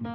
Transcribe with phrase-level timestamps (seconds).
[0.00, 0.10] 欢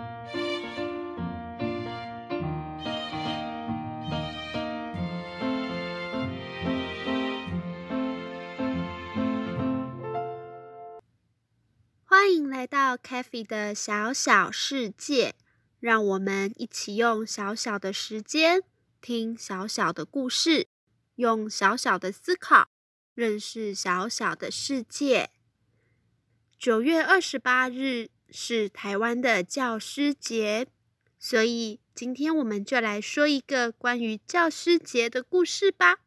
[12.33, 15.35] 迎来到 c a f e 的小小世界，
[15.81, 18.64] 让我们一起用小小的时间
[19.02, 20.68] 听小小的故事，
[21.16, 22.70] 用小小的思考
[23.14, 25.32] 认识小小的世界。
[26.58, 30.66] 九月二十八日是台湾的教师节，
[31.20, 36.00] 所以今天我们就来说一个关于教师节的故事吧。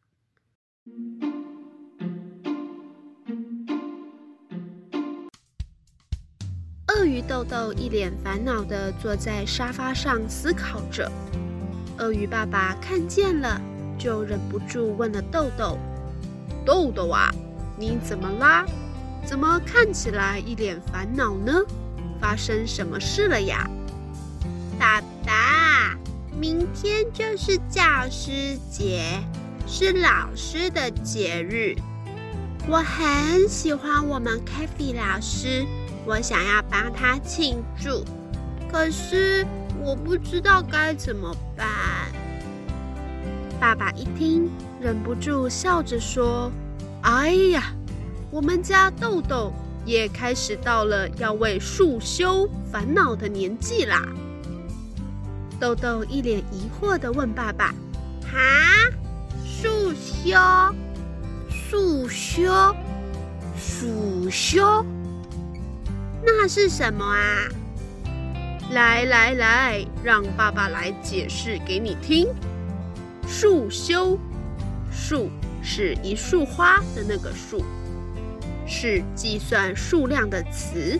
[6.89, 11.09] 鳄鱼豆豆一脸烦恼地坐在沙发上思考着。
[11.97, 13.61] 鳄鱼爸爸看见了，
[13.97, 15.77] 就忍不住问了豆豆
[16.67, 17.31] ：“豆豆啊，
[17.79, 18.65] 你怎么啦？
[19.25, 21.53] 怎么看起来一脸烦恼呢？
[22.19, 23.69] 发生什么事了呀？”
[24.79, 25.97] 爸爸，
[26.39, 29.03] 明天就是教师节，
[29.65, 31.75] 是老师的节日。
[32.67, 35.65] 我很喜欢我们 k a f e 老师。
[36.05, 38.05] 我想要帮他庆祝，
[38.71, 39.45] 可是
[39.83, 41.67] 我不知道该怎么办。
[43.59, 46.49] 爸爸一听，忍不住笑着说
[47.03, 47.73] ：“哎呀，
[48.31, 49.51] 我们家豆豆
[49.87, 54.07] 也开始到了要为束修烦恼的年纪啦。”
[55.59, 57.73] 豆豆一脸疑惑的问爸爸
[58.21, 58.37] ：“哈，
[59.43, 60.37] 束修，
[61.49, 62.75] 束修，
[63.57, 64.85] 束修？”
[66.23, 67.47] 那是什么啊？
[68.71, 72.27] 来来来，让爸爸来解释给你听。
[73.25, 74.19] 束修，
[74.91, 75.29] 束
[75.63, 77.63] 是一束花的那个束，
[78.67, 80.99] 是计算数量的词。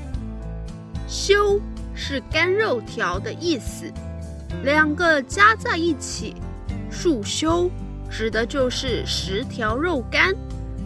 [1.08, 1.60] 修
[1.94, 3.92] 是干肉条的意思，
[4.64, 6.36] 两个加在一起，
[6.90, 7.70] 束修
[8.10, 10.34] 指的就是十条肉干，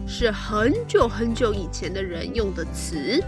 [0.06, 3.22] 是很久很久以前的人用的词。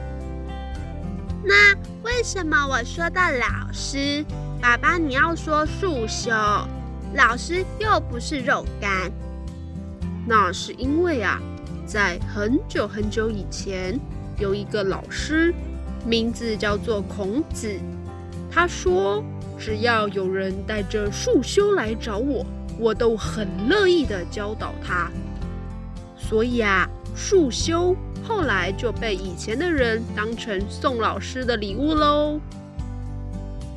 [1.44, 4.25] 那为什么我说到老师，
[4.60, 6.31] 爸爸你要说束修，
[7.15, 9.12] 老师又不是肉干？
[10.26, 11.38] 那是因为啊，
[11.87, 13.99] 在很久很久以前，
[14.39, 15.55] 有一个老师，
[16.06, 17.75] 名字叫做孔子。
[18.50, 19.22] 他说，
[19.59, 22.45] 只要有人带着束修来找我，
[22.78, 25.11] 我都很乐意的教导他。
[26.17, 27.95] 所以啊，束修。
[28.27, 32.41] 后来就被以前的人当成送老师的礼物喽。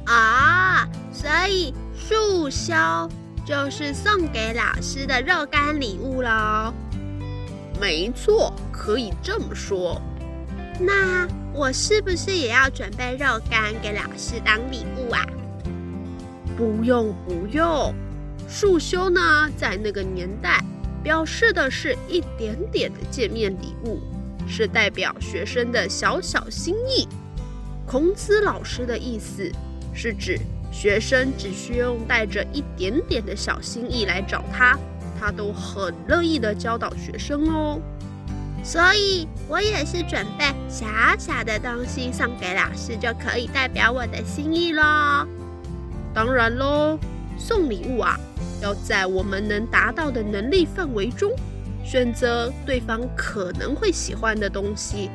[0.06, 2.74] 啊，所以束修
[3.46, 6.74] 就是送给老师的肉干礼物喽。
[7.80, 10.02] 没错，可以这么说。
[10.80, 15.26] 那我是不是也要准备肉干给老师当礼物啊？
[16.56, 17.94] 不用不用，
[18.48, 20.64] 束修呢，在那个年代
[21.04, 24.00] 表示的是一点点的见面礼物。
[24.50, 27.06] 是代表学生的小小心意。
[27.86, 29.52] 孔子老师的意思
[29.94, 30.40] 是指
[30.72, 34.80] 学生只需要带着一点点的小心意来找他，
[35.20, 37.80] 他都很乐意的教导学生哦。
[38.64, 40.86] 所以我也是准备小
[41.18, 45.26] 小的东西送给老师，就可以代表我的心意喽。
[46.14, 46.98] 当然喽，
[47.38, 48.20] 送礼物啊，
[48.62, 51.32] 要在我们能达到的能力范围中。
[51.86, 55.10] 选择对方可能会喜欢的东西，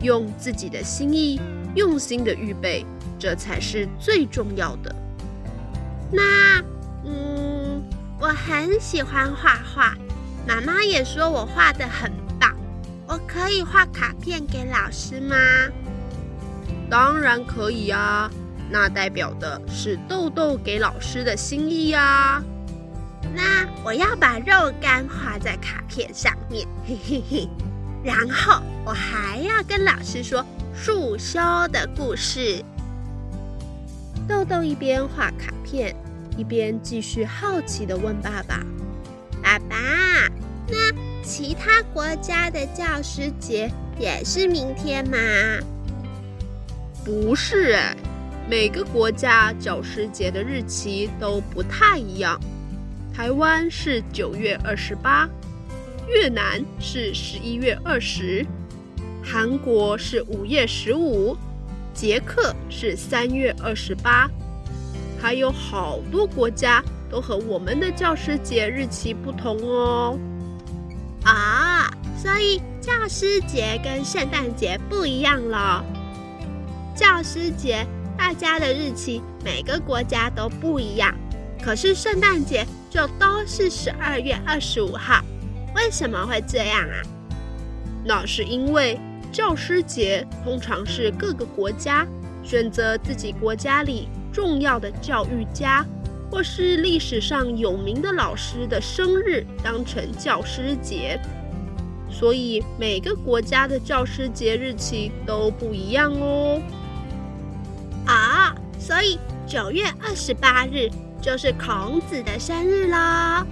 [0.00, 1.40] 用自己的心意
[1.74, 2.86] 用心的预备，
[3.18, 4.94] 这才是最重要的。
[6.12, 6.62] 那，
[7.04, 7.33] 嗯，
[8.24, 9.94] 我很喜欢画画，
[10.48, 12.56] 妈妈也说我画的很棒，
[13.06, 15.36] 我可以画卡片给老师吗？
[16.88, 18.30] 当然可以呀，
[18.70, 22.42] 那代表的是豆豆给老师的心意呀。
[23.34, 27.46] 那我要把肉干画在卡片上面，嘿嘿嘿。
[28.02, 30.42] 然后我还要跟老师说
[30.74, 32.64] 树修的故事。
[34.26, 35.94] 豆豆一边画卡片，
[36.36, 38.64] 一边继续好奇的问爸爸
[39.42, 39.76] ：“爸爸，
[40.68, 40.92] 那
[41.22, 45.16] 其他国家的教师节也是明天吗
[47.04, 47.96] ？”“不是哎，
[48.48, 52.40] 每个国家教师节的日期都不太一样。”
[53.14, 55.28] 台湾是九月二十八，
[56.08, 58.44] 越南是十一月二十，
[59.22, 61.36] 韩国是五月十五，
[61.92, 64.28] 捷克是三月二十八，
[65.24, 70.18] 还有好多国家都和我们的教师节日期不同哦。
[71.24, 75.82] 啊，所以教师节跟圣诞节不一样了。
[76.94, 77.86] 教师节。
[78.16, 81.12] 大家的日期每个国家都不一样，
[81.60, 85.20] 可是圣诞节就都是十二月二十五号。
[85.74, 87.02] 为什么会这样啊？
[88.04, 89.00] 那是因为
[89.32, 92.06] 教师节通常是各个国家
[92.44, 95.86] 选择自己国家里重要的教育家
[96.30, 101.18] 或是历史上有名的老师的生日当成教师节，
[102.10, 106.60] 所以每个国家的教师节日期都不一样哦。
[108.04, 109.16] 啊，所以
[109.46, 110.90] 九月二十八日
[111.22, 113.46] 就是孔子的生日啦。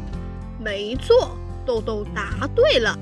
[0.59, 2.99] 没错，豆豆答对了。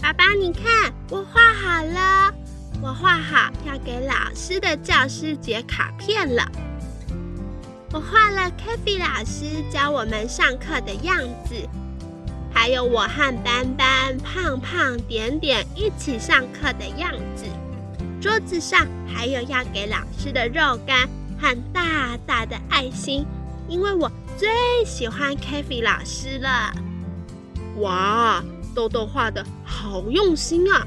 [0.00, 2.32] 爸爸，你看我画好了，
[2.80, 6.46] 我画好要给老师的教师节卡片了。
[7.92, 11.68] 我画了 k a f e 老师教我们上课的样子，
[12.54, 17.46] 还有我和斑斑、胖胖、点点一起上课的样子。
[18.20, 21.08] 桌子上还有要给老师的肉干
[21.40, 23.26] 和大大的爱心，
[23.68, 24.48] 因为我最
[24.86, 26.72] 喜欢 k a f e 老师了。
[27.78, 30.86] 哇，豆豆画的好用心啊！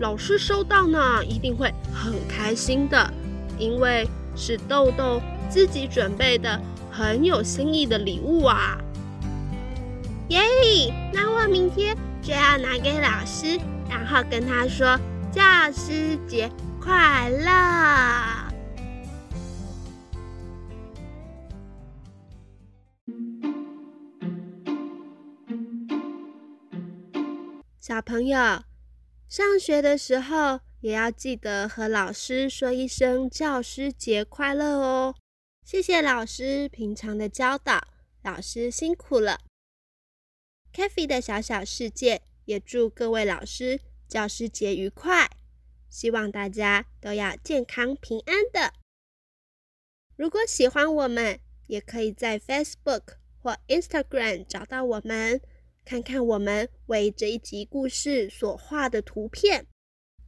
[0.00, 3.12] 老师收到呢，一定会很开心的，
[3.58, 6.60] 因为是豆豆自己准备的
[6.90, 8.78] 很有心意的礼物啊！
[10.28, 10.40] 耶，
[11.12, 13.58] 那我明天就要拿给老师，
[13.90, 14.98] 然后跟他说
[15.32, 15.42] 教
[15.72, 16.50] 师节。
[16.80, 17.44] 快乐，
[27.78, 28.38] 小朋友，
[29.28, 35.14] 上学的时候也要记得和老师说一声教师节快乐哦。
[35.62, 37.88] 谢谢老师平常的教导，
[38.22, 39.40] 老师辛苦了。
[40.72, 45.28] Kathy 的小小世界也祝各位老师教师节愉快。
[45.90, 48.72] 希望大家都要健康平安的。
[50.16, 55.40] 如果喜欢我们，也可以在 Facebook 或 Instagram 找到我们，
[55.88, 59.66] 看看我们为这一集故事所画的图片。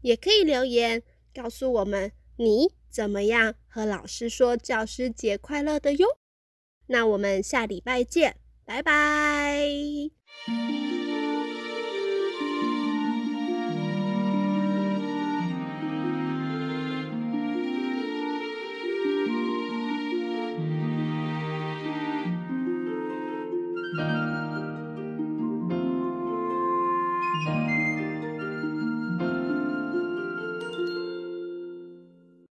[0.01, 1.03] 也可以留言
[1.35, 6.07] 告诉我们你怎么样和老师说教师节快乐的哟。
[6.87, 9.69] 那我们下礼拜见，拜拜。